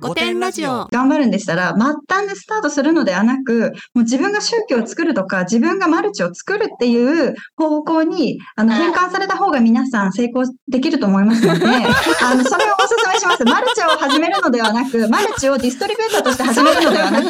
[0.00, 0.86] 五点ラジオ。
[0.92, 11.66] 頑張るんでしたら、末端でスタートするのではなく、もう自分が宗教を作るとか、自分がマルチを作るっていう方向に、あの、変換された方が皆さん成功できると思いますので、
[12.22, 13.44] あの、それをお勧めします。
[13.44, 17.28] マルチを始めるのではなく、マルチをディストリビューターとして始めるのではなく、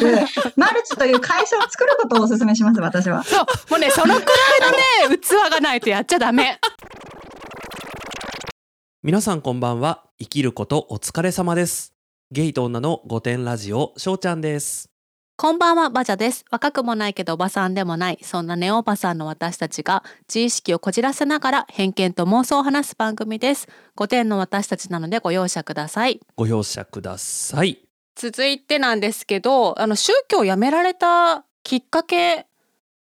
[0.55, 3.23] マルチという会社を作ることをお勧めします、私は。
[3.23, 6.59] そう、もうね、そのくらいのね、器がないとやっちゃダメ。
[9.01, 10.03] 皆さんこんばんは。
[10.19, 11.98] 生きることお疲れ様です。
[12.31, 14.87] ゲイと女の御殿ラジオ、しょうちゃんです。
[15.35, 16.45] こんばんは、バジャです。
[16.51, 23.67] 若くもないけどおばさんでもない、そんなネオおばさんの私たちが、自意識をこじらせながら偏見と妄想を話す番組です。
[23.97, 26.19] 5点の私たちなのでご容赦ください。
[26.35, 27.79] ご容赦ください。
[28.15, 32.45] 続いてなんですけど、あの、宗教を辞められたきっかけ、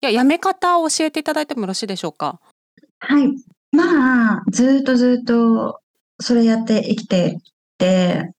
[0.02, 2.38] いや、辞め方を教えていただいてもよろしいでしょうか？
[3.00, 3.26] はい。
[3.72, 5.80] まあ、ずーっとずーっと、
[6.20, 7.38] それやって生きて
[7.76, 8.30] て、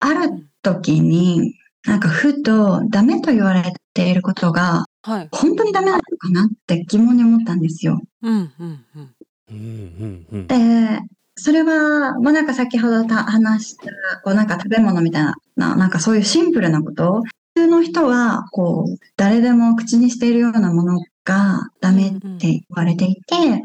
[0.00, 1.54] ある時に、
[1.86, 5.28] なんかふとダメと言われていることが、はい。
[5.32, 8.00] 本当にダメなのかなって疑問に思ったんですよ。
[8.22, 9.14] うん、うん、うん。
[9.50, 10.46] うんうんうん。
[10.46, 11.00] で、
[11.36, 13.84] それは、もうなんか先ほどた話した、
[14.24, 17.22] こうなんか食べ物みたいな、ななんかそういうシンプルなこと、
[17.54, 23.62] 普通の人は、こう、誰でも口にしているようなものがダメって言われていて、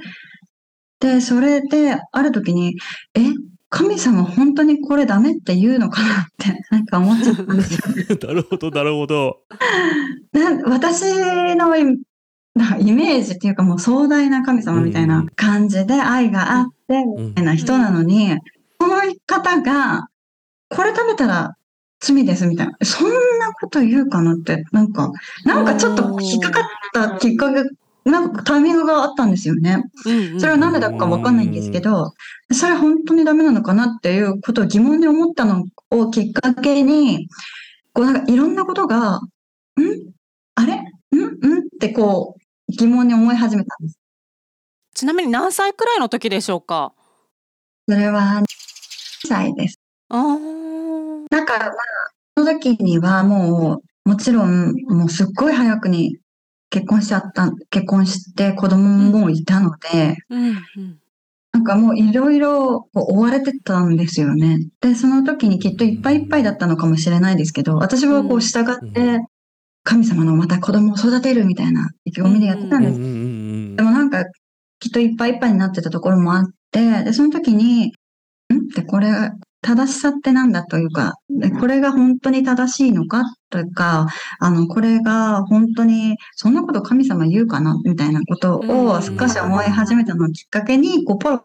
[1.00, 2.78] で、それで、ある時に、
[3.16, 3.22] え、
[3.76, 8.18] 神様本当にこれダメって言うのかなって、 なんか思っちゃったんですよ。
[8.28, 9.40] なるほど、なるほど。
[10.32, 11.02] な私
[11.56, 11.84] のイ
[12.92, 18.38] メージっていうかもう壮大な神様みたいな感じで愛があってみたいな人なのに、
[18.78, 20.08] この方が、
[20.70, 21.56] これ食べたら
[22.00, 22.78] 罪ですみたいな。
[22.84, 25.12] そんなこと言うかなって、なんか、
[25.46, 26.64] なんかちょっと引っかかっ
[26.94, 27.64] たきっかけ、
[28.06, 29.84] なんかタイミングがあったんですよね。
[30.40, 32.14] それはなんでだかわかんないんですけど、
[32.52, 37.30] それ本当にダメなのかなっていうことを疑問に思ったのをきっかけに、
[37.94, 39.22] こうなんかいろんなことが、ん？
[40.56, 40.76] あれ？
[40.76, 40.82] ん？
[40.82, 41.60] ん？
[41.60, 44.00] ってこう疑問に思い始めたんです。
[44.94, 46.94] ちなみに何歳くらいの時でしょうか？
[47.88, 49.80] それは2歳です。
[50.10, 51.76] あーだからまあ、
[52.38, 56.18] その時にはもう、もちろんもうすっごい早くに
[56.74, 61.00] 結婚しちゃった、結婚して子供もいたので、うん、うん。
[61.52, 64.58] なんかもういろいろ追われてたんですよね。
[64.82, 69.20] で、その時にきっといっぱいいっぱいだったのかもしれないですけど、私はこう従って
[69.84, 72.96] 神様のまた子供を育てるみたいな意気込みでやってたんです。
[72.96, 73.14] うんうんう
[73.74, 74.26] んでもなんか
[74.80, 77.90] きっといっぱいいっぱいになってたところもあって、で、その時に、ん？
[77.90, 77.92] っ
[78.74, 79.12] てこれ
[79.64, 84.08] 正しさってなんだというか、でこれが本当に正しいのかというか、
[84.40, 91.40] あの、これが本当にそんなこと神様言うかなみたいなことを少し思い始めたのをきっかけに、こうポロ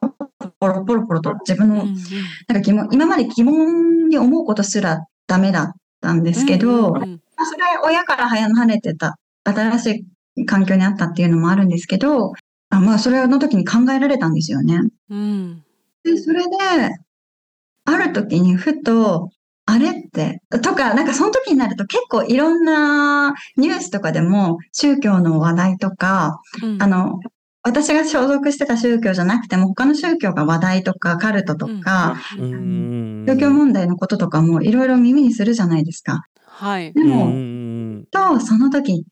[0.60, 1.94] ポロポロポロと自分のなん
[2.54, 12.32] か疑問、今まで疑問に思うことすらダメだったんですけど、それは親から離れてた、新しい環境にあったっていうのもあるんですけど、
[12.70, 14.80] あまあ、それの時に考えられたんですよね。
[15.08, 15.64] うん。
[16.04, 16.50] で、それで、
[17.88, 19.30] ある時にふと、
[19.64, 26.82] あれって、とか、なんかその時になると結構いろんなニュースとかでも宗教の話題とか、うん。
[26.82, 27.18] あの、
[27.62, 33.24] 私が所属してた宗教じゃなくても他の宗教が話題とかカルトとか、うん。
[33.26, 36.22] 宗教問題のこととかもいろいろ耳にするじゃないですか。
[36.46, 36.92] はい。
[36.92, 39.04] でも、と、その時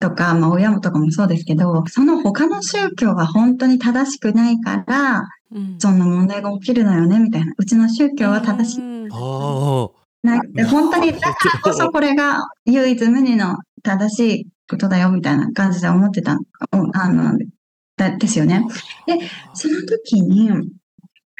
[0.00, 5.24] とか、まあ親もとかもそうですけど、その他の宗教は本当に正しくないから、うん
[5.78, 7.52] そんな問題が起きるのよね、みたいな。
[7.56, 9.98] うちの宗教は正しうんああ。
[10.22, 16.32] なくて、本当にだからこそこれが唯一無二の正しいことだよ、みたいな感じで思ってた、
[16.72, 17.38] うんあの、
[17.96, 18.64] だですよね。
[19.06, 19.18] で、
[19.54, 20.50] その時に、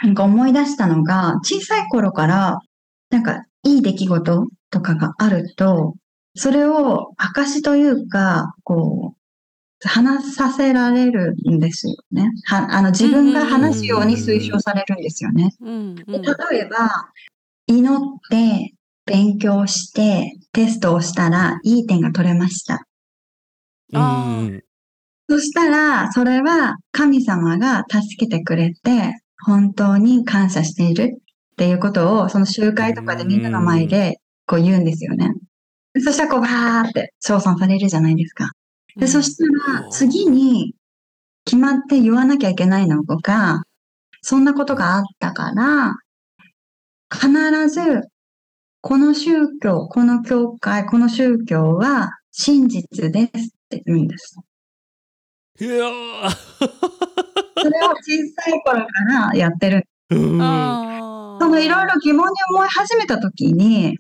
[0.03, 2.59] なんか思い出したのが、小さい頃から、
[3.11, 5.95] なんかいい出来事とかがあると、
[6.35, 9.18] それを証というか、こう、
[9.85, 12.31] 話させられるんですよね。
[12.47, 15.51] はあの自分が話すように推奨されるんですよね。
[16.07, 17.11] 例えば、
[17.67, 17.99] 祈っ
[18.31, 18.75] て、
[19.07, 22.87] 勉強して、テストをしたら、いい点が取れました。
[25.31, 29.15] そしたら、それは神様が助けてくれて、
[29.45, 31.21] 本当に感謝している
[31.53, 34.17] っていうことを、その集会とかでみんなの前で
[34.47, 35.33] こう言うんですよね。
[36.01, 38.51] そしたらこうバーって称賛されるじゃないですか。
[38.99, 39.45] で、そした
[39.81, 40.75] ら次に
[41.45, 43.63] 決まって言わなきゃいけないのが、
[44.21, 45.95] そんなことがあったから、
[47.11, 48.03] 必ず、
[48.81, 54.37] この宗教、この教会、この宗教は真実ですって言うんです。
[55.61, 56.31] いやー
[57.61, 58.89] それを小さい頃か
[59.31, 59.89] らやってる。
[60.11, 63.99] そのいろいろ疑問に思い始めた時に、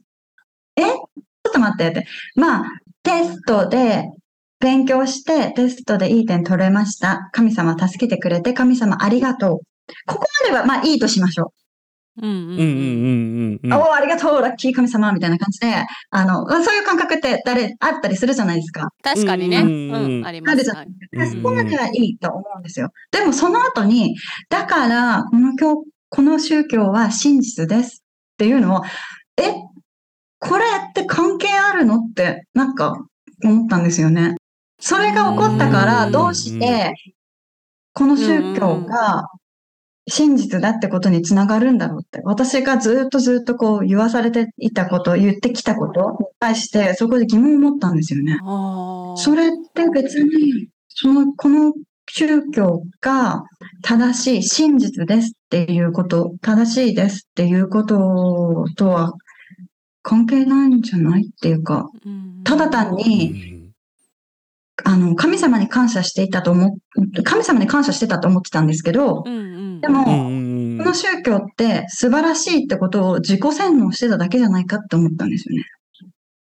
[0.77, 0.83] え？
[0.83, 1.09] ちょ
[1.51, 2.06] っと待ってって。
[2.37, 2.65] まあ、
[3.03, 4.09] テストで
[4.60, 7.28] 勉強してテストでいい点取れました。
[7.32, 9.58] 神様助けてくれて神様ありがとう。
[10.06, 11.52] ここまではまあいいとしましょ
[12.20, 12.64] うんうんうんうんうんう
[13.50, 13.76] んうんう。
[13.76, 18.88] おお、ありがとう、ラッキー神様みたいな感じで、あの、そういう感覚って誰、あったりするじゃないですか。
[19.02, 19.58] 確かにね。
[19.58, 20.52] ううんん、うんあります。
[20.52, 21.37] あるじゃなはいいですか。
[21.37, 22.90] そこまではいいと思うんですよ。
[23.12, 24.16] でもその後に、
[24.49, 28.02] だから、この教、この宗教は真実です
[28.34, 28.82] っていうのを、
[29.37, 29.55] え、
[30.40, 32.96] これって関係あるのって、なんか
[33.44, 34.34] 思ったんですよね。
[34.81, 36.95] それが起こったから、うんどうして、
[37.93, 39.29] この宗教が
[40.09, 42.21] 真実だってことにつながるんだろうって。
[42.25, 48.39] 私がずっとずっとこう言わされていたこと、言ってきたことに対して、そこで疑問を持ったんですよね。
[49.17, 51.73] それって別に、その、この
[52.11, 53.43] 宗教が
[53.83, 59.13] 正しい、真実ですっていうこと、正しいですっていうこととは
[60.03, 63.57] 関係ないんじゃないっていうか、うんただ単うに、ん
[64.88, 69.40] あの、神様に感謝していたと思う、神様に感謝してたと思ってたんですけど、うんう
[69.76, 69.81] ん。
[69.82, 75.64] でもうんうんうんこの宗教って素晴らしいってことを自己洗脳してただけじゃないかって思ったんですよね。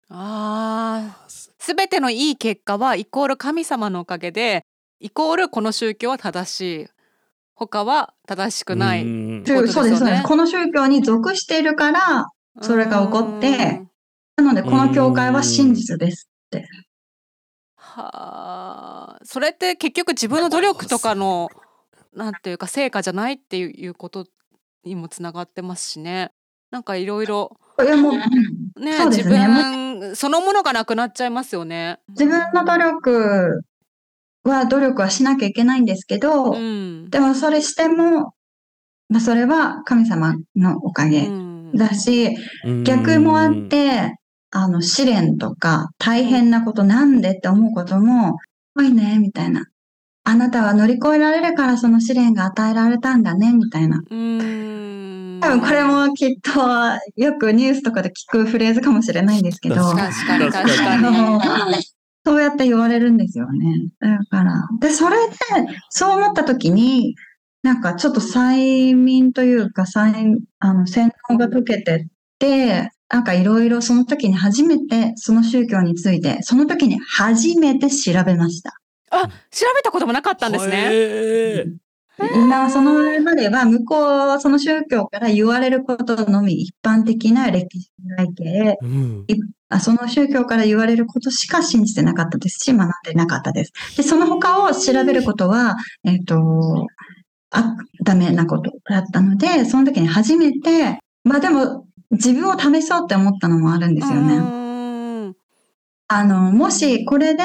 [0.08, 1.28] ああ。
[1.28, 4.64] すべてのいい結果はイコール神様のおかげで、
[5.00, 6.86] イコールこの宗教は正しい。
[7.54, 9.02] 他は正しくない。
[9.02, 10.22] うんそういうことそうですそうです。
[10.22, 12.28] この宗教に属しているから、
[12.62, 13.48] それが起こって
[14.38, 16.30] うんなのでこの教会は真実です。
[17.88, 19.18] はあ。
[19.24, 21.48] それって結局自分の努力とかの
[22.14, 24.26] なんていうか成果じゃないっていうこと
[24.84, 26.32] にもつながってますしね。
[26.70, 31.98] なんかいろいろいやもう、うんねそうで自すね分そのものがなくなっちゃいますよね。
[32.10, 33.62] 自分の努力
[34.44, 37.10] は努力はしなきゃいけないんですけど、うん。
[37.10, 38.34] でもそれしても、
[39.08, 42.36] まあ、それは神様のおかうげんだし、
[42.84, 44.17] 逆もあって、
[44.50, 48.36] あの、試練とか大変なことなんでって思うことも、
[48.76, 49.66] 多いね、みたいな。
[50.24, 54.02] あなたは乗り越えられるからその試練が与えられたんだね、みたいな。
[54.10, 55.40] うん。
[55.40, 56.50] 多分これもきっと
[57.16, 61.82] よくニュースとかで聞くフレーズかもしれないんですけど、確確かに確確かに。
[62.26, 63.88] そうやって言われるんですよね。
[64.00, 64.68] だから。
[64.80, 65.36] で、それで、
[65.88, 67.14] そう思った時に、
[67.62, 72.06] なんかちょっと催眠というか、催あの洗脳が解けてっ
[72.38, 78.74] て、なんかいろいろその時に初めてその宗教について、その時に初めて調べました。
[79.10, 80.88] あ調べたこともなかったんですね。
[80.90, 81.88] へー
[82.34, 89.26] 今、そのまでは向こう、その宗教から言われることのみ、一般的な歴史背景、うん
[89.70, 93.72] あその宗教から言われることしか信じてなかったですし、学んでなかったです。
[93.98, 96.86] で、その他を調べることは、えっ、と、
[97.50, 104.36] あ、ダメなことだったので、その時に初めて、まあでも、自分を試そうって思ったのもあるんですよね。
[104.36, 104.68] うん
[106.10, 107.42] あの、もしこれで、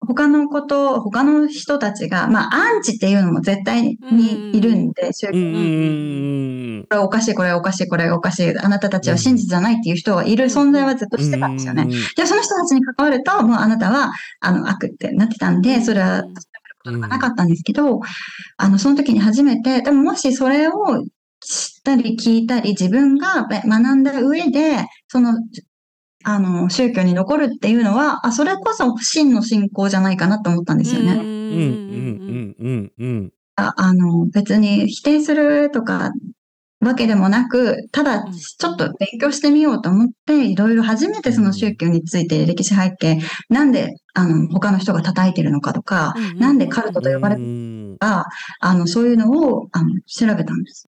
[0.00, 5.58] 他のこと、他の人たちが、まあ、アンチっていうのも絶対にいるんで、宗教うんう
[6.80, 11.86] んこれおかしい、これおかしい、これおかしい、あなたたちは真実じゃないっていう人がいる存在はずっとしてたんですよね。
[12.16, 16.24] で、その人たちに関わると、もうあなたは、あの、悪ってなってたんで、それは、
[16.86, 18.00] うんなかったんですけど、
[18.56, 20.72] あの、その時に初めて、でももしそれを
[21.40, 25.34] 知ったり聞いたり、自分が学んだ上で、その、
[26.22, 31.12] あの、宗教に残るっていうのは、あ、それこそ真の信仰じゃないかなと思ったんですよね。
[31.12, 33.32] うんうんうんうんうん。
[33.56, 36.12] ああの、別に否定するとか、
[36.80, 38.32] わけでもなく、ただ、うん。
[38.32, 43.18] ちょっと勉強してみようと思って、いろいろ初めてその宗教について歴史背景、
[43.48, 48.26] なんで、あの、他の人が叩いてるのかとか、なんでカルトと呼ばれるか、
[48.60, 50.89] あの、そういうのを、あの、調べたんです。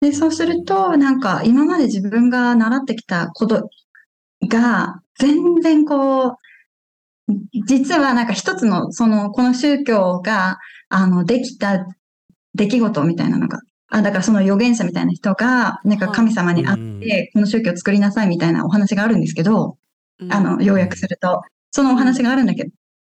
[0.00, 3.68] で、そうすると、なんか、今まで自分が習ってきたこと
[4.48, 6.34] が、全然こう、
[7.66, 11.86] 実はなんか一つの、その、この宗教が、あの、できた
[12.54, 19.76] 出来事みたいなのが、あ、だからその預言者みたいな人が、なんか神様に会って、この宗教を作りなさいみたいなお話があるんですけど、
[20.18, 20.32] うん。
[20.32, 22.70] あの、要約すると、そのお話があるんだけど、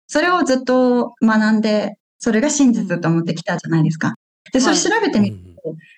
[0.08, 4.16] それをずっと学んで、それが真実と思ってきたじゃないですか。
[4.52, 5.51] で、それ調べてみると、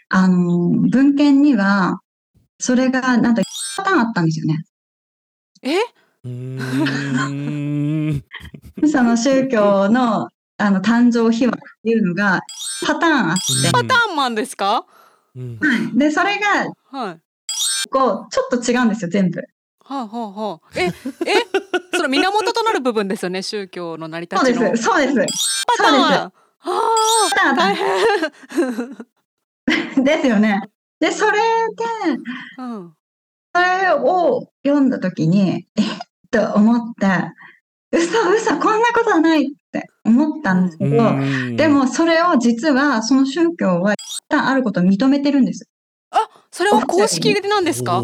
[0.09, 1.99] あの、文献には、
[2.59, 3.41] それが、なんと、
[3.77, 4.63] パターンあったんですよね。
[5.61, 5.79] え？
[5.79, 6.63] うー
[8.13, 8.23] ん
[8.87, 12.41] その宗教の、あの、誕生秘話っていうのが、
[12.85, 14.85] パターンあって、パターンマンですか？
[15.35, 15.97] うんはい。
[15.97, 17.21] で、それが、はい。
[17.89, 19.41] こう、ちょっと違うんですよ、全部。
[19.85, 20.91] はあ、はあはあ、え、え、
[21.93, 24.59] その源となる部分ですよね、宗教の成り立ちの。
[24.61, 25.65] そうです、そうです。
[25.77, 25.99] パターン。
[25.99, 26.31] そうですは
[26.65, 27.87] あ、パターン大変。
[30.03, 30.61] ですよね。
[30.99, 31.43] で、それで、
[32.59, 32.93] うん。
[33.55, 35.81] それを読んだ時に、え？
[35.81, 35.85] っ
[36.31, 37.07] と思って、
[37.95, 43.97] 嘘嘘、こんなことはないって思ったんですけど、うんで、もそれを実はその宗教は一
[44.29, 45.67] 旦あることを認めてるんです。
[46.09, 48.01] あ、それは公式なんですか？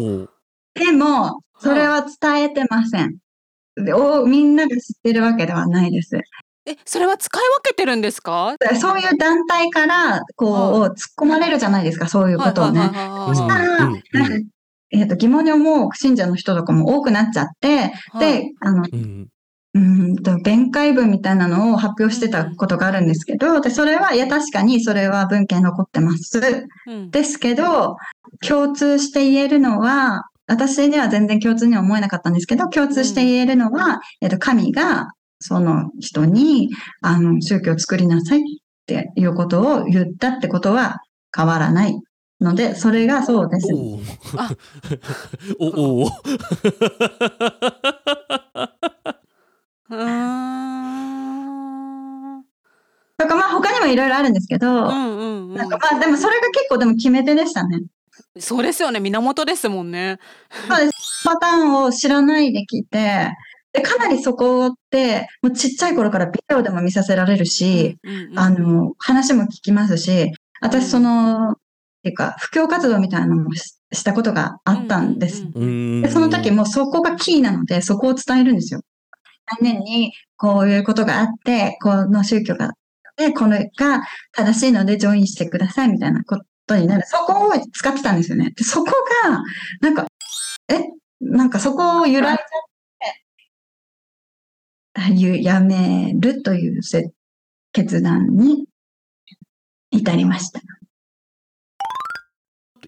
[0.74, 3.16] でも、それは伝えてません。
[3.76, 6.16] でおみんなが知ってるわけではないです。
[6.66, 8.54] え、それは使い分けてるんですか？
[8.80, 12.90] そういう団体から、こはう、突っ込まれるじゃないですか、そういうことをね。
[13.26, 14.00] そしたら、なんか、
[14.92, 18.42] えっ、と、疑問に思う信者の人とかも多くなっちゃって、はい。
[18.42, 19.28] で、あの、うん
[19.72, 26.66] うーんと、弁解文みたいなのを発表してたことがあるんですけど、で、それは、いや、確かにそれは文献残ってます。
[26.88, 27.10] うん。
[27.12, 27.96] ですけど、
[28.46, 36.70] 共通して言えるのは、私には全然共通には思えなかったんですけど、共通して言えるのは、えっと、神が、その人に、
[37.00, 38.42] あの、宗教を作りなさいっ
[38.86, 40.98] ていうことを言ったってことは
[41.34, 41.98] 変わらない
[42.40, 43.68] ので、それがそうです。
[45.58, 46.10] おお お。
[53.18, 55.78] とか、まあ他にもいろいろあるんですけど、うんうんうんなんか。
[55.78, 57.82] まあでもそれが結構でも決め手でしたね。
[58.38, 59.00] そうですよね。
[59.00, 60.18] 源ですもんね。
[61.24, 63.32] パターンを知らないで来て、
[63.72, 71.54] で、かなりそこって、もうちっちゃい頃からビデオでも見させられるし、うんうんうんあの、話も聞きますし、私その、っ
[72.02, 75.42] ていうか、布教活動みたいなのもししたことがあったんです。
[75.54, 78.80] うんうんうんで、その時もそこがキーなので、そこを伝えるんですよ。
[79.60, 82.70] 何年にこういうことがあって、この宗教が、
[83.16, 87.04] で、これが正しいのでジョインしてくださいみたいなことになる。
[87.06, 88.52] そこを使ってたんですよね。
[88.56, 88.92] で、そこ
[89.24, 89.42] が、
[89.80, 90.06] なんか、
[90.68, 90.84] え、
[91.20, 92.69] なんかそこを揺らいじゃっ
[95.42, 97.10] やめるというせ
[97.72, 98.66] 決断に
[99.90, 100.60] 至りました。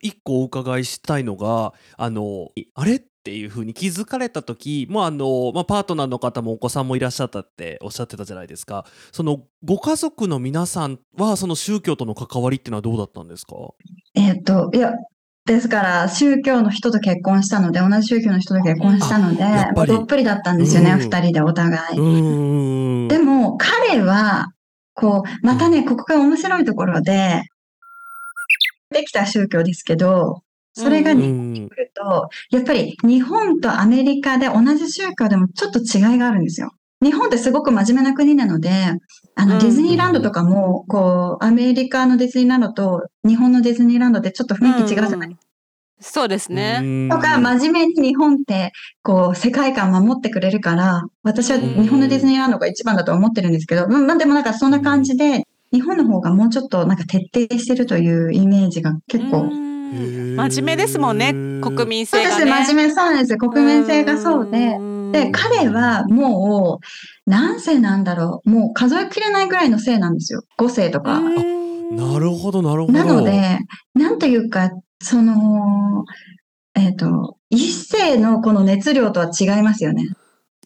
[0.01, 13.55] 一個お伺いしたいのがあのあれっていうふうに気づかれた時もうあの、まあ、パートナーの方もお子さんもいらっしゃったっておっしゃってたじゃないですかそのご家族の皆さんはその宗教との関わりっていうのはどうだったんですか？
[14.15, 14.93] えっ、と、いや、
[15.45, 23.09] ですから、宗教の人と結婚したので、同じ宗教の人と結婚したので、っどっぷりだったんですよね、うん二人でお互い。
[23.09, 24.47] でも、彼は、
[24.95, 27.43] こう、またね、ここが面白いところで、
[28.91, 30.43] できた宗教ですけど、
[30.75, 36.71] それがう日ん本に来ると、やっぱり日本とアメリカで同じ宗教でもちょっと違いがあるんですよ。
[37.03, 38.71] 日本ってすごく真面目な国なので、
[39.35, 39.61] あの、うん。
[39.61, 45.29] ディズニーランドとかも、こう、アメリカのディズニーランドと日本のディズニーランドでちょっと雰囲気違うじゃない？
[45.29, 45.39] うん。
[46.01, 46.81] そうですね。
[46.83, 47.09] うん。
[47.11, 48.73] とか、真面目に日本って、
[49.03, 59.72] こう、世界観守ってくれるから、私は日本のディズニーランドが一番だと思ってるんですけど、うん、まあでもなんかそんな感じで、日本の方がもうちょっとなんか徹底してるというイメージが結構。
[59.93, 61.33] 真面目ですもんね。
[61.61, 62.65] 国民そうです、性がね。
[62.65, 63.37] 真面目そうなんです。
[63.37, 64.79] 国民性がそうで。
[65.13, 68.51] で、彼はもう、何世なんだろう。
[68.51, 70.43] もう数えきれないぐらいの世なんですよ。
[70.59, 71.21] 5世とか。
[71.21, 73.59] なるほどなるほどなので、
[73.95, 74.71] なんというか、
[75.03, 76.05] その、
[76.75, 80.05] えっ、と、一世のこの熱量とは違いますよね。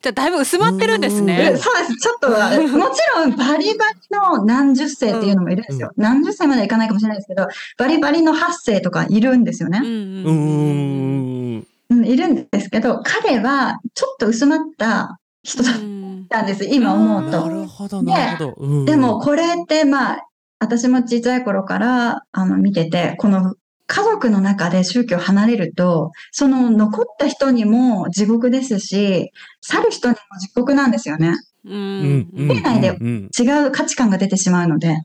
[0.06, 1.56] じゃあだいぶ薄まってるんですえね。
[1.56, 1.96] そうです。
[1.96, 5.90] ちょっとは、もちろんバリバリの何十世っていうのもいるんですよ。
[5.96, 9.80] 何十世まではいかないかもしれないですけど、バリバリの8世とかいるんですよね。
[9.82, 17.48] うんうんうーうんんうん、いるんですけど、彼はちょっと薄まった人だっうんたんです、今思うなと。
[17.48, 20.26] るほどなるほど、うんでも、これってまあ、
[20.60, 31.34] 私も小さい頃からあの見てて、この家族の中で宗教を離れると、その残った人にも地獄ですし、去る人にも地獄なんですよね。
[31.64, 35.02] ううんんうん見えないでうん違う価値観が出てしまうので、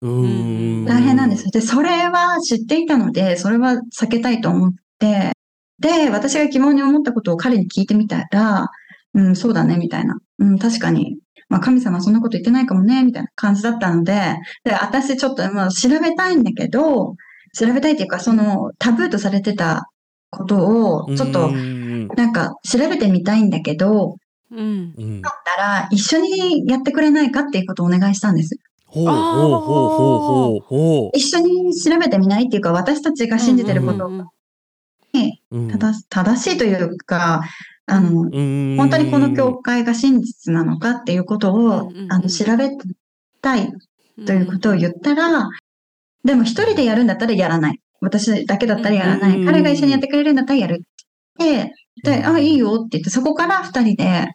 [0.00, 1.50] うん大変なんですよ。
[1.52, 5.32] で、それは知っていたので、それは避けたいと思って、
[5.78, 8.68] で、私が疑問に思ったことを彼に聞いてみたら、
[9.14, 10.16] うん、そうだね、みたいな。
[10.38, 11.18] うん、確かに。
[11.48, 17.16] まあ、神様はそんなこと言ってないかもね、みたいな感じだったので、で、私ちょっと、まあ、調べたいんだけど、
[17.54, 19.90] 調べたいっていうか、その、タブーとされてた
[20.30, 22.08] ことを、ちょっうと、ん。
[22.08, 24.16] なんか、調べてみたいんだけど、
[24.50, 24.94] うん。
[24.96, 28.56] うんだったら、一緒にやってくれないかっていうことをお願いしたんです。
[28.86, 34.06] ほうほうほうほうほうほ一緒に調べてみないっていうか、私たちが信じてること。
[34.06, 34.26] うんうんうん。
[34.26, 34.28] う
[35.50, 35.78] うん。
[35.78, 37.42] 正しいというか、
[37.86, 38.76] あの、うん。
[38.78, 42.70] 本当にこの教会が真実なのかっていうことをあの、調べ
[43.40, 43.72] たい
[44.26, 45.48] ということを言ったら、
[46.24, 47.80] でも一人でやるんだったらやらない。
[48.00, 49.46] 私だけだったらやらなうんい。
[49.46, 50.84] 彼が一緒にやってくれるんだったらやるって
[51.38, 54.28] 言って、で、あ、いいよって言って、そこから二人で、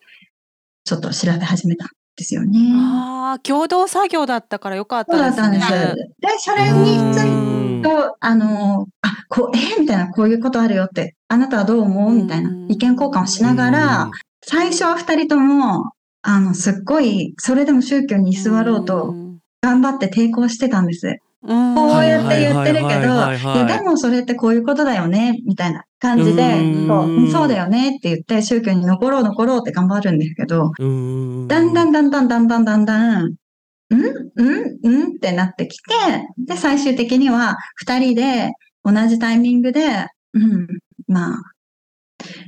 [0.83, 2.59] ちょっと調べ始めたんですよね。
[2.73, 5.67] ああ、共同作業だったからよかっそうだたですね。
[5.67, 6.07] ったんです。
[6.21, 14.11] で、それについと、あの、あ、こう、えみたいな、こういうことあるよって、あなたはどう思うみたいなうん意見交換をしながら、
[14.45, 15.91] 最初は二人とも、
[16.21, 19.13] あの、すっごい、それでも宗教に居座ろうと、
[19.61, 21.17] 頑張って抵抗してたんです。
[21.47, 35.93] うん、こうやって言ってるけど、でもそれってこういうことだよね、みたいな感じで、うんそううんそうだよねって言って、宗教に残ろう残ろうって頑張るんですけど、だんだんだんだんだんだんだんだん、んんんってなってきて、
[36.37, 38.51] で、最終的には二人で
[38.83, 40.67] 同じタイミングで、うん、
[41.07, 41.41] まあ、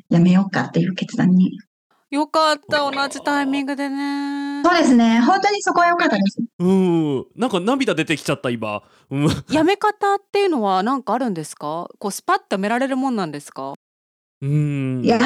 [0.10, 1.52] やめようかっていう決断に。
[2.10, 4.64] よかった、同じタイミングでね。
[4.64, 5.20] そうですね。
[5.22, 6.38] 本当にそこは良かったです。
[6.58, 11.88] うんなんか涙出てきちゃった今、うん、やめ方っていうのは何かあるんですか？
[12.00, 13.76] こうスパッとやめられるもんなんですか？
[14.42, 15.22] うんいやー、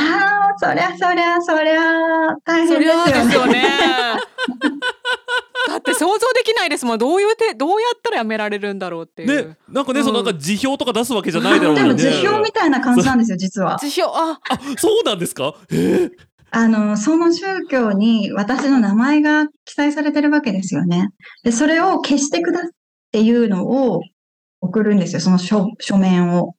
[0.57, 3.13] そりゃそりゃそりゃ、大変ですよね。
[3.13, 3.63] ですよね。
[5.69, 6.97] だって想像できないですもん。
[6.97, 9.47] どういうてどうやったらやめられるんだろうっていう。
[9.49, 13.77] ねなんかね、うんそのなんか辞表とか出すわけじゃないだろうにねでも辞表みたいな感じなんですよ、実は。
[13.81, 15.53] 辞表ああそうなんですか？
[15.71, 16.11] えー
[16.55, 21.09] あの、その宗教に私の名前が記載されてるわけですよね。
[21.43, 22.71] で、それを消してくださいっ
[23.11, 24.01] ていうのを
[24.61, 26.53] 送るんですよ、その書書面を。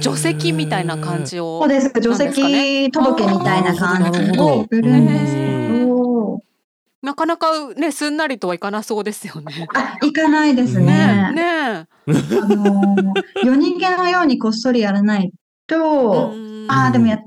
[0.00, 1.60] 除籍みたいな感じを。
[1.60, 1.90] そうです。
[2.00, 6.40] 除籍届みたいな感じを送るんですけど、
[7.02, 9.66] なかなかねすんなりとはいかなそうですよね。
[9.74, 11.32] あ、行かないですねね。
[11.32, 11.42] ね
[11.74, 13.12] あの、
[13.42, 15.32] 夜人間のようにこっそりやらない
[15.66, 17.18] と、うんああ、でもや、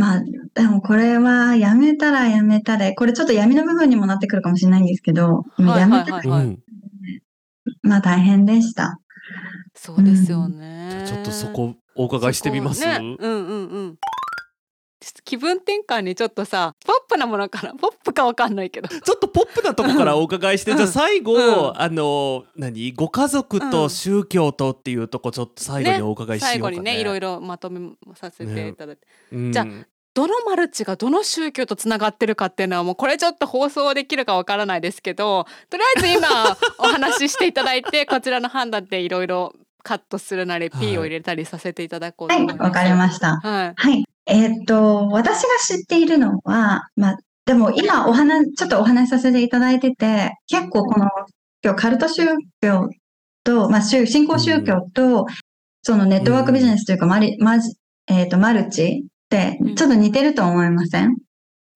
[0.00, 0.22] まあ、
[0.54, 6.58] でもこれはやめたらやめたで、これちょっと闇の部分にもなってくるかもしれないんですけど、はいやめたらはいはいうん
[7.82, 8.98] まあ大変でした。
[9.74, 11.04] そうですよね。
[11.06, 13.98] ちょっとそこお伺いしてみます、ね、うんうんうん。
[15.24, 18.88] 気分転換にちょっとさポップなものかなポップかわかんないけど。
[18.92, 20.76] ちょっとポップなとこからお伺いして、うん。
[20.76, 21.80] じゃあ最後、うん。
[21.80, 22.92] あの何？
[22.92, 26.60] ご家族と宗教とっていうとこちょっと最後にお伺いしようかね。
[26.60, 29.52] 最後にねいろいろまとめさせていただいて、うん。
[29.52, 29.66] じゃ
[30.14, 36.28] どのマルチがどの宗教とつながってるかっていうのはもうこれちょっと放送できるかわからないですけどとりあえず今
[36.78, 42.68] お話ししていただいてこちらの判断でいろいろカットするなり P を入れたりさせていただこうとはい、思います。
[42.68, 43.40] わかりました。
[43.42, 43.72] はい。
[43.74, 44.04] はい。
[44.26, 51.08] えーっと、私が知っているのは、まあ、でも今お話、ちょっとお話しさせていただいてて、結構この
[51.64, 52.26] 今日カルト宗
[52.60, 52.88] 教
[53.42, 55.26] と、まあ、宗新興宗教と、
[55.82, 57.74] そのネットワークビジネスというか、マリ、マジ、
[58.06, 59.06] えーっと、マルチ
[59.76, 61.16] ちょっと似てると思いません？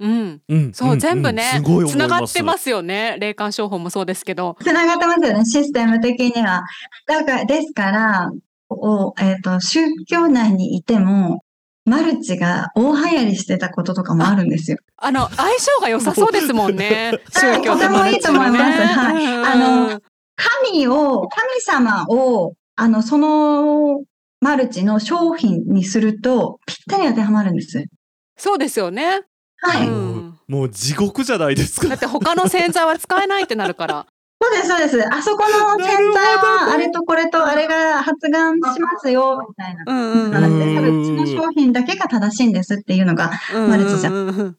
[0.01, 0.41] うん。
[0.49, 0.73] うん。
[0.75, 1.93] そう、ん全部ねすごい思います。
[1.93, 4.57] つながってますよね霊感商法もそうですけど。
[4.61, 6.63] つながってますよね、システム的には。
[7.07, 8.31] だから、ですから、
[8.69, 11.45] おえっ、と、宗教内にいても、
[11.87, 14.79] マルチが大流行りしてたこととかもあるんですよ。
[14.97, 18.63] あの相性が良さそうですもんね 宗教とてもいいと思います。
[18.63, 19.25] はい。
[19.25, 19.45] うん。
[19.45, 19.55] あ
[19.91, 20.01] の
[20.35, 24.01] 神を、神様を、あの、その、
[24.45, 27.83] マルチの商品にすると、ぴったり当てはまるんです。
[28.37, 29.23] そうですよね。
[29.57, 29.89] はい。
[29.89, 30.39] うん。
[30.47, 31.89] もう地獄じゃないですか。
[31.89, 34.07] だって他の洗剤は使えないってなるから。
[34.43, 35.15] そうです、そうです。
[35.15, 39.85] あそこの洗剤は、あれとこれとあれが発がんしますよ、みたいな。
[39.87, 40.31] うん
[41.01, 44.13] うちの商品だけが正しいんですっていうのが、うんマルチじゃん。
[44.13, 44.57] うん。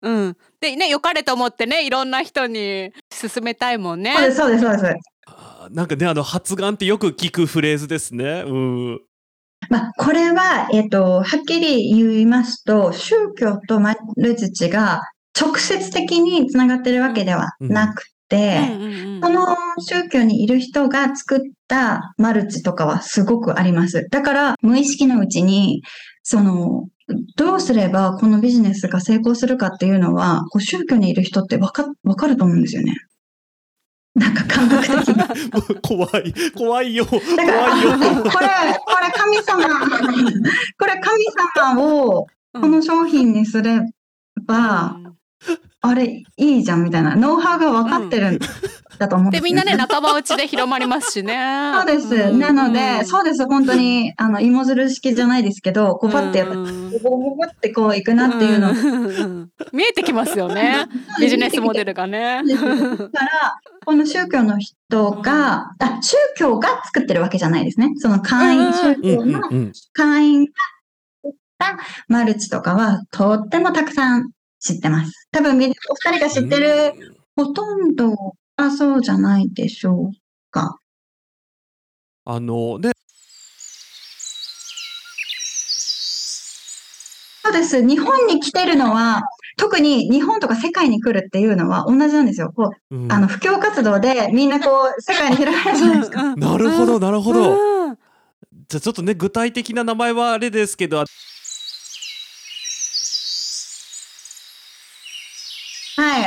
[0.00, 4.14] うんでね良かれと思ってねいろんな人に勧めたいもんね。
[4.14, 4.94] そうです、そうです、そうです。
[5.72, 8.42] なんかねあの発願ってよく聞くフレーズですね。
[8.46, 9.00] うん
[9.68, 15.02] まあ、これは、えっ、と、はっきり言いますと、宗教とマルチが
[15.38, 24.06] 直接的につながってるわけではなくて、うんうんうんその宗教にいる人が作ったマルチとかはすごくあります。
[24.10, 25.82] だから、無意識のうちに、
[26.22, 26.88] その、
[27.36, 32.94] どうすればこのビジネスが成功するかっていうのは、こう宗教にいる人ってわか、わかると思うんですよね。
[34.16, 35.14] なんか感覚的に。
[35.52, 36.34] もう怖い。
[36.54, 37.04] 怖いよ。
[37.06, 37.90] 怖いよ。
[37.98, 39.62] これ、これ神様、
[40.78, 41.24] これ神
[41.54, 43.80] 様をうんこの商品にすれ
[44.46, 45.15] ば、うん
[45.88, 48.38] あれいいじゃんみたいな、ノウハウが分かってるん
[48.98, 51.72] だと思うんみんなね仲間内で広まりますしね。
[51.74, 52.32] そうです。
[52.32, 52.38] ん。
[52.38, 53.46] なので、そうです。
[53.46, 56.90] 本当に、あの、芋づる式じゃないですけど、こう、パッてやっぱ、うん。
[56.90, 58.72] ボボボボってこう、行くなっていうの。
[58.72, 59.50] ん。
[59.72, 60.86] 見えてきますよね。
[61.20, 62.42] ビジネスモデルがね。
[62.46, 62.66] だか
[63.24, 67.92] ら、この宗教の人が、あ、宗教が作ってるわけじゃないですね。
[67.96, 69.40] その会員、宗うん教の
[69.92, 70.50] 会員が
[71.22, 74.30] 作ったマルチとかは、とってもたくさん
[74.66, 75.12] 知ってます。
[75.30, 76.92] 多分、みお二人が知ってる、
[77.36, 78.14] ほとんど
[78.56, 80.16] はそうじゃないでしょう
[80.50, 80.78] か。
[82.28, 82.90] あのね
[87.44, 87.86] そうです。
[87.86, 89.22] 日本に来てるのは、
[89.56, 92.52] 特に日本とか世界に来るっていうのは同じなんですよ。
[92.52, 96.34] こう、うんあの、布教活動でみんなこう、世界に広がるじゃないですか。
[96.36, 97.76] なるほどなるほど、うん
[98.68, 101.04] じゃあちょっとね具体的な名前はあれですけど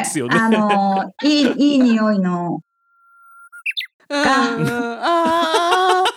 [0.10, 0.14] はい。
[0.14, 0.38] すよね。
[0.38, 2.62] あの、いい、いい匂いの、
[4.10, 4.24] うん。
[4.28, 6.10] あー。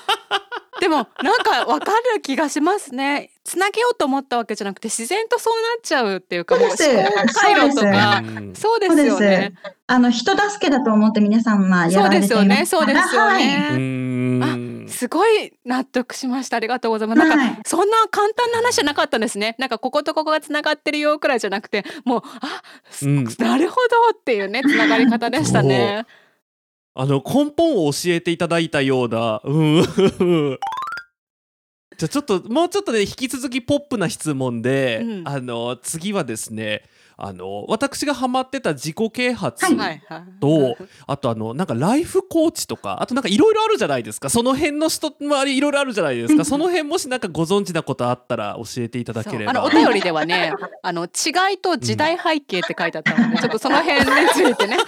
[0.81, 3.31] でもなんかわかる気がしますね。
[3.45, 7.13] つなげようと思ったわけじゃなくて自然とそうなっちゃうっていうかもう思そうです。
[7.13, 8.01] 考回路とそうです。
[8.01, 8.55] かうん。
[8.57, 9.53] そうですよね。
[9.87, 12.29] あの、人助けだと思って皆さん、まあ、やそうられています。
[12.29, 12.67] ですよね。
[12.67, 13.45] そうですよはい。
[13.45, 13.69] うね。
[13.77, 16.57] ーんすごい納得しました。
[16.57, 17.19] ありがとうございます。
[17.19, 19.55] なんか、はいそんな簡単な話じゃなかったんですね。
[19.59, 26.07] なんかこことここがつながってるよくらいじゃなくて、もうあ、すうんなるほどっていうねつながり方でしたね。
[26.95, 30.59] あの根本を教えていただいたようなうん
[31.99, 36.83] じゃあちょっともうちょっとね引き続きポップな質問で、うんあの次はですね
[37.17, 40.41] あの私がハマってた自己啓発はいはいはい。
[40.41, 40.77] と、
[41.07, 50.53] あとあのなんかライフコーチとかあとなんかいろいろあるじゃないですかその辺の人周りいろいろあるじゃないですか その辺もしなんかご存知なことあったら教えていただければあのお便りではね、
[50.83, 54.79] あの違いと時代背景って書いてあったので、ちょっとその辺についてね。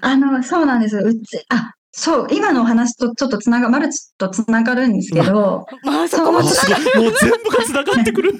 [0.00, 0.96] あの、そうなんです。
[0.96, 8.38] うち、あ、そう、今のお話とちょっとつなが、マルチとつながるんですけど、まあそこもあつなすごいもう全部がつながってくるこ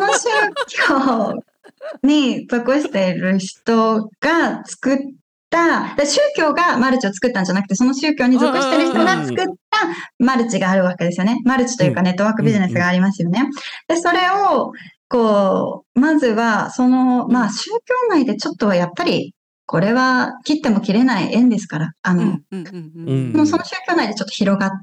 [0.00, 0.28] の宗
[0.88, 1.42] 教
[2.02, 4.96] に属している人が作っ
[5.50, 9.34] た、で宗教がマルチを作ったんじゃなくて、その宗教に属している人が作っ
[9.70, 9.88] た
[10.18, 11.36] マルチがあるわけですよね。
[11.44, 13.42] マルチというかネットワークビジネスがありますよね。
[13.86, 14.72] で、それを、
[15.08, 19.34] こう、まずは、その、まあ、宗教内でちょっとはやっぱり、
[19.66, 24.76] これは切っても切れない縁ですから、あの、もうその宗教内でちょっと広がって、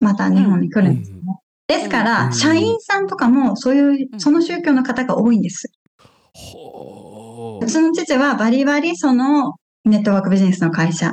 [0.00, 1.22] また日本に来るんですよね。
[1.66, 5.68] ですかうら、ん社員さんとかもそういうう、んその宗教の方が多いんです。
[6.32, 11.12] ほうちの父はバリバリそのネットワークビジネスの会社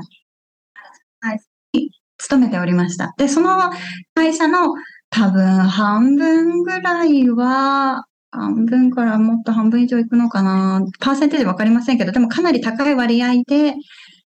[1.73, 3.13] に勤めておりました。
[3.17, 3.71] で、その
[4.15, 4.73] 会社の
[5.09, 13.75] 多分半分ぐらいは、半分からもっと半分以上いくのかな、パーセンテージ分かりませんけど、でもかなり高い割合で、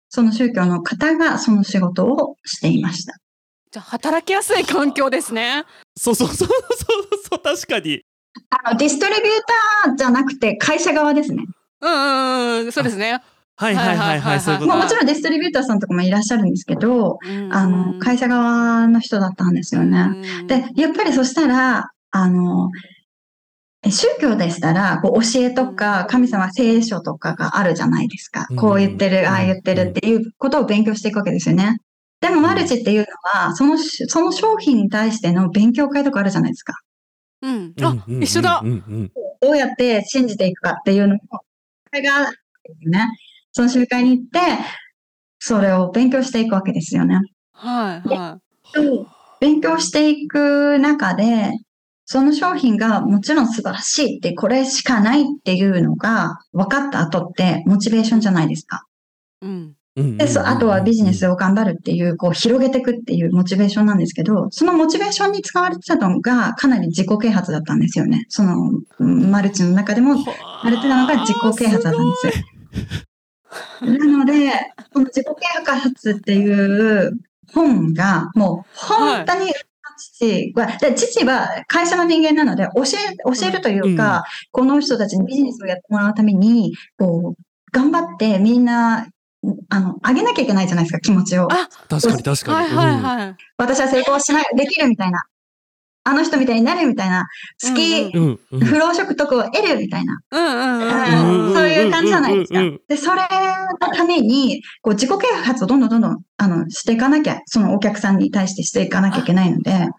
[0.10, 3.14] その宗教の方がその仕事をしていました。
[3.72, 5.66] じゃあ働きやすい環境ですね。
[5.96, 6.58] そうそうそうそう
[7.30, 8.02] そう確かに。
[8.50, 9.26] あのディストリビュー
[9.86, 11.44] ターじゃなくて会社側ですね。
[11.82, 13.22] うんうんうんそうですね。
[13.58, 14.70] はいはいはいはいそういうこと。
[14.70, 17.20] まあもちろんディストリビューターさんとかもいらっしゃるんですけど、
[17.52, 20.48] あの会社側の人だったんですよね。
[20.48, 22.72] でやっぱりそしたらあの
[23.86, 28.46] 宗教でしたら、こう教えとか、神様聖書とかがあるじゃないですか。
[28.50, 28.58] うん。
[28.58, 29.12] こう言ってうん。
[29.14, 31.78] る、ああ言ってるっていうことを勉強していくわけですよね。
[32.20, 33.06] でもマルチっていうの
[33.42, 36.74] は、そのし、その商品に対しての勉強会とかあるじゃないですか。
[37.42, 37.74] うん。
[37.82, 38.62] あ一緒だ。
[39.42, 41.44] どうやって信じていくかっていうのを、こ
[41.94, 42.30] れが、
[42.86, 43.08] ね、
[43.54, 44.40] その集会に行って、
[45.40, 47.22] それを勉強していくわけですよね。
[47.54, 48.40] はいは
[49.40, 51.54] 勉強していく中で、
[52.12, 58.88] その商品がもちろん素晴らしいって、これしかないっていうのが分かった後って、モチベーションじゃないですか。
[59.44, 59.46] い。
[59.46, 68.26] うんうんで、そあとはビジネスを頑張るっていう、こう広げていくっていうモチベーションなんですけど、そのモチベーションに使われてたのがかなり自己啓発だったんですよね。
[68.30, 68.56] その
[68.98, 70.32] うんマルチの中でもさ
[70.68, 73.94] れてたのが自己啓発だったんですよ。
[74.00, 74.52] なので、
[74.92, 77.20] この自己啓発っていう
[77.54, 79.54] 本が、もう本当に
[80.00, 82.86] 父は、で父は会社の人間なので、教え、
[83.38, 89.08] 教えるというか、この人たちにビジネスをやってもらうために、こう、頑張ってみんな、
[89.70, 91.48] あの、上げなきゃいけないじゃないですか、気持ちを。
[91.52, 93.36] あ確かに確かにはいはいはい。
[93.58, 95.24] 私は成功しない、できるみたいな。
[96.10, 97.28] あの人みたいになるみたいな。
[97.62, 100.20] 好き、不労所得を得るみたいな。
[100.32, 102.62] うんうんうんうんそういう感じじゃないですか。
[102.88, 103.22] で、それ
[103.82, 109.90] のために、こう、自己啓発をどんどんどんどん、あの、していかなきゃ、そのお客さんに対してしていかなきゃいけないので、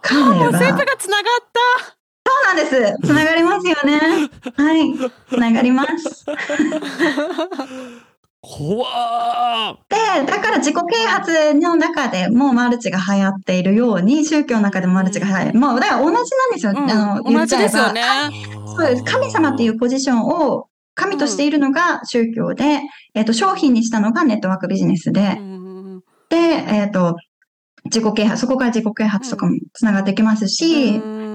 [0.00, 1.98] 彼もうは、全部がつながった。
[2.28, 3.06] そうなんです。
[3.06, 3.98] つながりますよね。
[4.56, 4.94] はい。
[5.28, 6.26] つながります。
[8.48, 9.76] 怖ー
[10.24, 15.58] で、だから自己啓発の中でもマルチが流行っているように、宗教の中でもマルチが流行る。
[15.58, 16.72] もう、だから同じなんですよ。
[16.72, 17.68] うんあの、言同っちゃえば。
[17.68, 18.02] じですよね。
[18.66, 19.04] そうです。
[19.04, 22.80] 神様っていうポジションを神としているのが宗教で、
[23.14, 27.16] えっ、と、商品にしたのがネットワークビジネスでう、んで、えっ、と、
[27.84, 31.28] 自己啓発、そこから自己啓発とかもつながってきますし、うん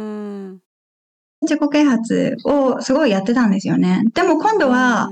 [1.43, 4.04] 自己啓発をすごいやってたんですよね。
[4.13, 5.12] でも今度は、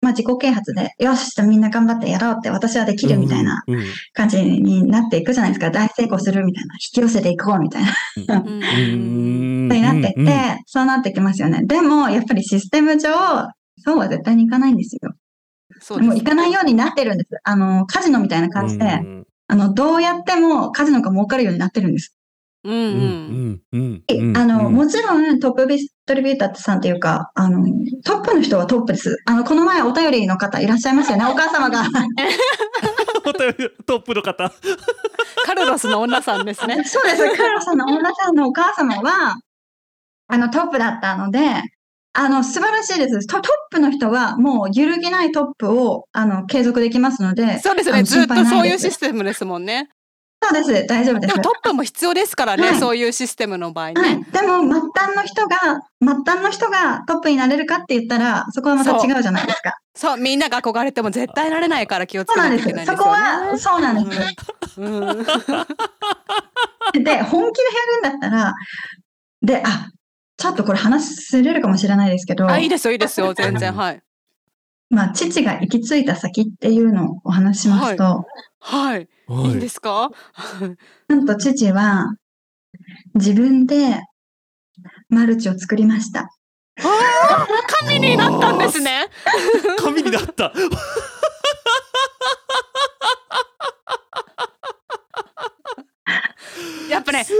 [0.00, 3.62] まあ自己啓発で、よし、じゃあみんな頑張ってやろうって、私はできるみたいな
[4.14, 5.70] 感じになっていくじゃないですか。
[5.70, 6.74] 大成功するみたいな。
[6.74, 7.84] 引き寄せていこうみたい
[8.26, 8.40] な。
[8.46, 11.62] になってって、そうなってきますよね。
[11.64, 13.10] でも、やっぱりシステム上、
[13.76, 15.12] そうは絶対にいかないんですよ。
[15.80, 17.30] そうですもう行かないようになってるんです。
[17.44, 22.14] あの、カジノみたいな感じで、うんあの、どうやってもカジノが儲かるようになってるんです。
[22.62, 23.50] うんううん。
[23.52, 27.64] んうんうんあの、うんもちろんトップディストリビューターさんっていうか、あの、
[28.04, 29.16] トップの人はトップです。
[29.26, 31.24] あの、この前お便りの方いらっしゃいましたよね。
[31.30, 31.84] お母様が。
[33.86, 34.52] トップの方
[35.46, 36.82] カルロスの女さんですね。
[36.84, 37.36] そうです。
[37.36, 39.36] カルロさんの女さんのお母様は、
[40.28, 41.40] あの、トップだったので、
[42.12, 43.26] あの、素晴らしいです。
[43.26, 48.02] トトップの人はもう揺るぎないトップを、あの、継続できますので、そうですよね。
[48.02, 49.88] ずっとそういうシ心ステムですもんね。
[50.42, 50.86] そうです。
[50.86, 51.26] 大丈夫で。
[51.26, 53.94] ですもトップも必要ですからね、はいそういうシステムの場合はい。
[53.94, 54.26] ね。
[54.32, 59.78] でも、末端の人が、末端の人がトップになれるかって言ったら、そこはまた違うじゃないですか。
[59.94, 62.84] そう、みんなが憧れても絶対なれないから気をつけなきゃいけない。
[62.84, 63.10] んでそこ。
[63.10, 64.20] は、そうなんです。
[66.92, 68.54] で、本気でやるんだったら、
[69.42, 69.90] で、あ、
[70.36, 74.02] ちょっとこれ話すれるかもしれないですけど、あ、いいですよ、いいですよ、全然、 はい。
[74.88, 78.49] まあ、父が行き着いた先っていうのをお話ししますと、はい。
[78.60, 80.10] はいいいですか？
[81.08, 82.14] なんと父は
[83.14, 84.00] 自分で
[85.08, 86.30] マルチを作りました。
[87.84, 89.06] 神になったんですね。
[89.78, 90.52] 神になった
[96.90, 97.36] やっぱね、トッ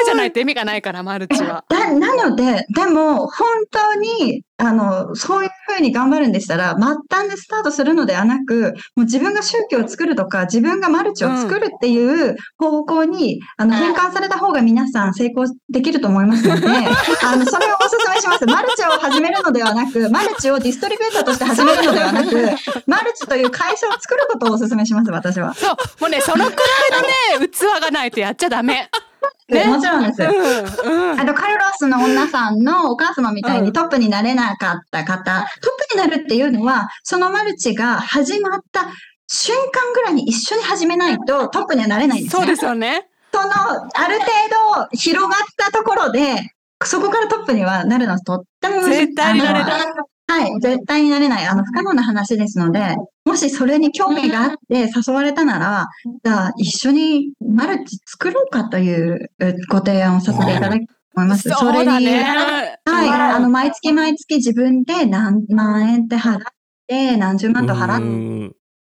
[0.00, 1.64] プじゃないと意味がないから、マルチは。
[1.68, 16.66] だなので、でも本当にあのそういうふうに頑張るんでしたら、末端でスタートするのではなく、もう自分が宗教を作るとか、自分がマルチを作るっていう方向に、あの変換された方が皆さん成功できると思いますので、
[17.24, 18.46] あのそれをお勧めします。
[18.46, 22.30] マルチを始めるのではなく、マルチをディストリビューターとして始めるのではなく、
[22.86, 25.54] マルチという会社を作ることをお勧めします、私は。
[25.54, 28.90] そう、もうね、そのくらいのね、器がないとやっちゃダメ。
[29.48, 30.22] ねもちろんです。
[30.22, 31.20] うん、うん。
[31.20, 38.86] あと、カルロスの女さんのお母様みたいうんにトップになれなかった方、トップになるっていうのは、そのマルチが始まった
[39.26, 42.40] 瞬間ぐらいに一緒に始めないとトップにはなれないんですね。
[42.40, 43.08] そうですよね。
[43.32, 44.30] その、ある程
[44.82, 46.52] 度広がったところで、
[46.84, 49.82] そこからトップにはなるのはとっても難しい絶対になれない
[50.30, 51.46] はい、絶対になれない。
[51.46, 55.86] あの、不可能な話ですので、もしそれに興味があって誘われたなら、
[56.22, 61.48] じゃあ一緒にマルチ作ろうかというえご提案をさせていただきたいと思います。
[61.48, 62.22] それに、ね。
[62.84, 66.40] はい、あの、毎月毎月自分で何万円って払っ
[66.86, 68.04] て、何十万と払うって、
[68.46, 68.52] ん。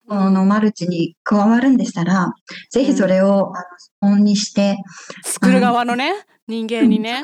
[0.09, 2.33] このマルチに加わるんでしたら、
[2.71, 3.59] ぜひそれを、あ
[4.01, 4.77] の、本にして、
[5.23, 6.13] 作る側のね、
[6.49, 7.21] 人間にね。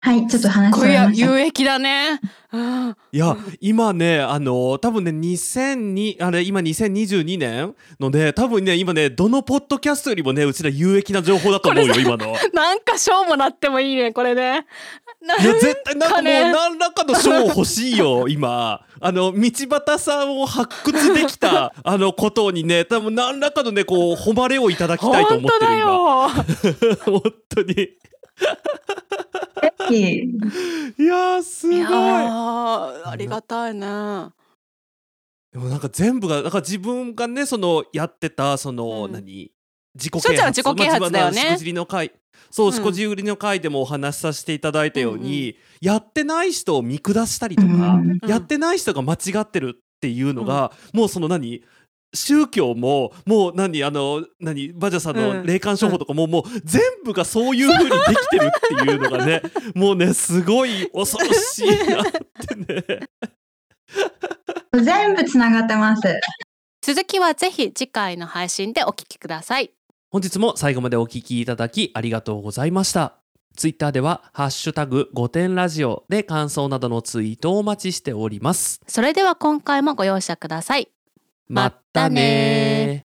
[0.00, 1.26] はい、ちょっと話これやしれました。
[1.32, 2.20] 有益だね。
[2.52, 2.96] うん。
[3.10, 12.36] いや今ねあの多分ね2002あれ今2022年のね多分ね今ねどのポッドキャストよりもねうちら有益な情報だと思うよ今の。
[12.52, 14.66] なんか賞もなってもいいね、これね。
[15.22, 19.50] ないや絶対なんかもうね何らかの賞欲しいよ今あの道
[19.86, 26.28] 端さんを発掘できた あのことにね多分何らかのねこう誉れをいただきたいと本当だ思ってる今よ。
[27.04, 27.88] 本当 に
[29.90, 31.78] いやーすごい。
[31.78, 33.80] いありがたいね。
[35.52, 39.12] でもなんか全部がなんか自分がねそのやってたその、うん。
[39.12, 39.52] 何？
[39.94, 41.40] 自己しょうちゃんは自己啓発だよね。
[41.40, 42.12] しこじりの会。
[42.50, 42.72] そう、うん。
[42.74, 51.64] しこじりの会でもお話しさせていただいたように、やってない人を見下したりとか、うんやってない人が間違ってるっていうのが、もうその何？
[52.14, 59.42] 宗教ももう何あの何バジャさんうんの霊感商法とかも、もう全部がそういう風にできてるっていうのがね
[59.74, 63.00] もうねすごい恐ろしいなってね。
[64.72, 66.02] 全部つながってます。
[66.82, 69.70] 続きはぜひ次回の配信でお聞きください。
[70.10, 73.14] 本日も最後までお聞きいただきありがとうございました。
[73.56, 78.80] ツイッターでは、ハッシュタグ5点ラジオで感想などのツイートをお待ちしております。
[78.86, 80.88] それでは今回もご容赦ください。
[81.48, 83.04] まったね。